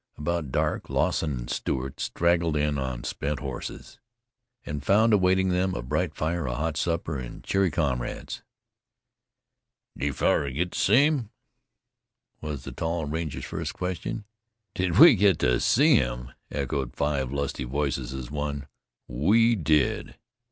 [0.17, 3.69] About dawn Lawson and Stewart straggled in on spent horse
[4.65, 8.41] and found awaiting them a bright fire, a hot supper and cheery comrades.
[9.95, 11.29] "Did yu fellars git to see him?"
[12.41, 12.73] was the
[13.11, 14.25] ranger's first question.
[14.73, 18.65] "Did we get to see him?" echoed five lusty voice as one.
[19.07, 20.15] "We did!"